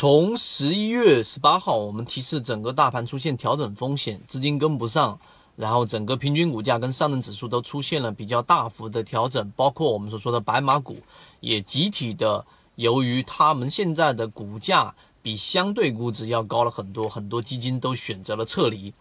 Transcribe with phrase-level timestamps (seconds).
[0.00, 5.20] 从十一月十八号，我们提示整个大盘出现调整风险，资金跟不上，
[5.56, 10.96] 然后整个平均股价跟上证指数都出现了比较大幅的调整，包括我们所说的白马股
[11.40, 18.94] 也集体的，由于他们现在的股价比相对估值要高了很多，很多基金都选择了撤离。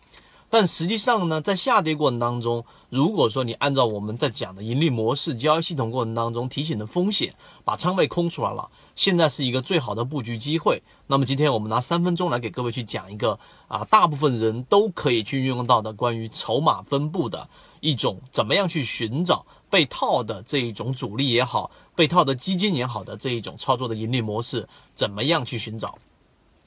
[0.49, 10.81] 但实际上呢，在下跌过程当中，如果说你按照我们在讲的盈利模式、交易系统过程当中提醒的风险，把仓位空出来了，现在是一个最好的布局机会。
[11.05, 13.37] 那么今天我们拿三分钟来给各位去讲一个
[13.67, 17.47] 啊，大部分人都可以去运用到的关于筹码分布的
[17.79, 25.97] 一种怎么样去寻找被套的这一种主力也好，被套的基金也好的这一种操作的盈利模式，怎么样去寻找？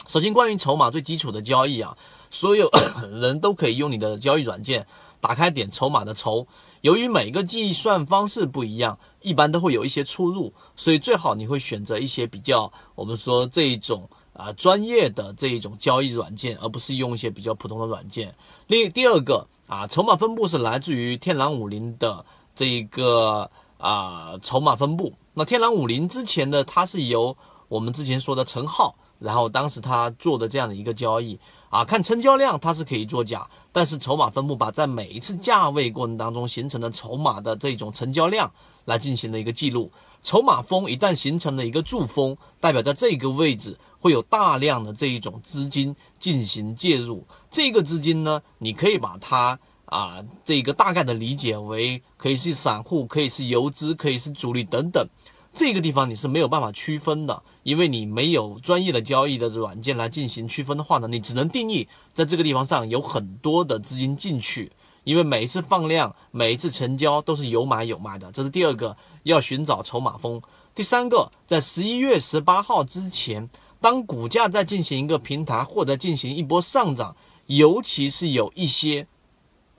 [0.08, 1.96] 首先，关于筹码最基础的交易啊，
[2.30, 2.68] 所有
[3.20, 4.86] 人都可以用你的交易软件
[5.20, 6.46] 打开点筹码的筹。
[6.82, 18.34] 由于每个计算方式不一样，一般都会有一些出入，所以最好你会选择一些比较我们说这一种啊专业的这一种交易软件，而不是用一些比较普通的软件。
[18.66, 25.14] 另第二个啊，筹码分布是来自于天狼五零的这一个啊筹码分布。
[25.34, 27.36] 那天狼五零之前的它是由
[27.68, 28.96] 我们之前说的陈浩。
[29.22, 31.38] 然后当时他做的这样的一个交易
[31.70, 38.52] 啊，看成交量它是可以作假，但是筹码分布把在每一次价位过程当中形成的筹码的这种成交量
[38.84, 39.90] 来进行了一个记录。
[40.22, 47.26] 筹码峰一旦形成了一个柱峰，代表在这个位置会有大量的这一种资金进行介入。
[47.50, 55.04] 这个资金呢，你可以把它啊这个大概的理解为可以是散户，可以是游资，可以是主力等等。
[55.54, 64.72] 这个地方你是没有办法区分的，因为你没有专业的交易的软件来进行区分的话呢，你只能定义在这个地方上有很多的资金进去，
[65.04, 70.42] 因为每一次放量、每一次成交都是有买有卖的，这是第二个要寻找筹码峰。
[70.74, 73.48] 第三个，在十一月十八号之前，
[73.80, 77.14] 当股价在进行一个平台或者进行一波上涨，
[77.46, 79.06] 尤其是有一些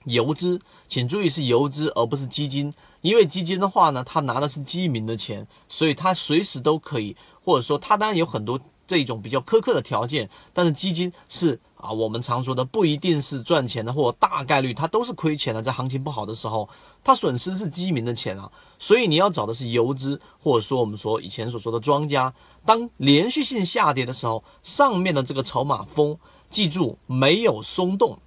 [0.04, 2.72] 游资，请注意是游资而不是基金。
[3.00, 15.62] 因为基金的话呢，他拿的是基民的钱，所以他随时都可以，或者说他当然有很多这种比较苛刻的条件，但是基金是啊，我们常说的不一定是赚钱的，或大概率它都是亏钱的。
[15.62, 16.66] 在行情不好的时候，
[17.02, 22.32] 它损失是基民的钱啊，所以你要找的是游资，或者说我们说以前所说的庄家。
[22.64, 26.18] 当连续性下跌的时候，上面的这个筹码峰，
[26.48, 28.18] 记住没有松动。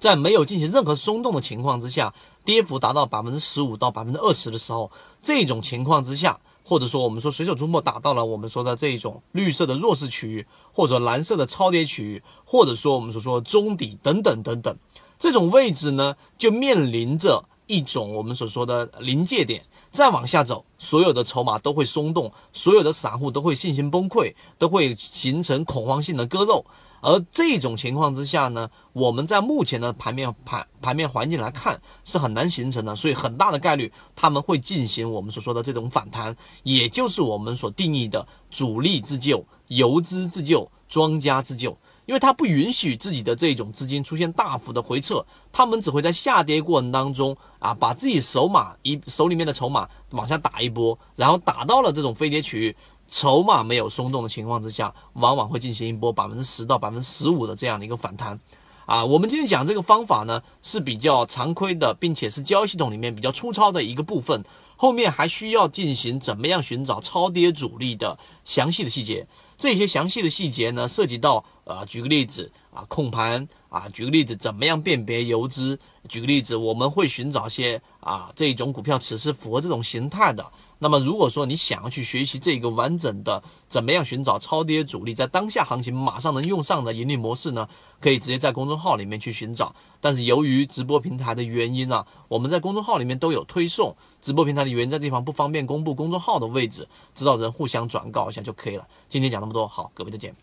[0.00, 4.90] 在没有进行任何松动的情况之下，跌幅达到百分之十五到百分之二十的时候，
[5.22, 14.74] 这种情况之下，或者说我们说随手出没打到了我们说的这种绿色的弱势区域，或者蓝色的超跌区域，或者说我们所说中底等等等等，
[15.18, 19.62] 这种位置呢，就面临着一种我们所说的临界点。
[19.92, 26.64] 再往下走，所有的筹码都会松动，所有的散户都会信心崩溃，都会形成恐慌性的割肉。
[27.00, 41.76] 而这种情况之下呢，我们在目前的盘面盘盘面环境来看是很难形成的，所以很大的概率他们会进行我们所说的这种反弹，也就是我们所定义的主力自救、游资自救、庄家自救。
[42.10, 52.76] 因为它不允许自己的这种资金出现大幅的回撤，他们只会在下跌过程当中啊，把自己手码一手里面的筹码往下打一波，然后打到了这种飞跌区域。
[53.08, 58.40] 筹码没有松动的情况之下，往往会进行一波百分之十到百分之十五的这样的一个反弹，
[58.86, 64.44] 啊，我们今天讲这个方法呢是比较常规的，并且是交易系统里面比较粗糙的一个部分，
[64.76, 69.28] 后面还需要进行怎么样寻找超跌主力的详细的细节，
[69.60, 75.78] 这些详细的细节呢涉及到，呃，举个例子啊，控盘啊，举个例子怎么样辨别游资，
[76.08, 80.50] 举个例子我们会寻找些啊这种股票此时符合这种形态的。
[80.78, 87.68] 那么，如果说你想要去学习这个完整的怎么样寻找超跌主力，在当下行情马上能用上的盈利模式呢？
[88.00, 89.74] 可以直接在公众号里面去寻找。
[90.00, 98.86] 但是由于直播平台的原因啊，我们在公众号里面都有推送，直播平台的原因在地方不方便公布公众号的位置，知道人互相转告一下就可以了。
[99.08, 100.34] 今天讲那么多，好，各位再见。